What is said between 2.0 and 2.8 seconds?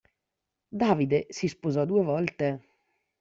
volte.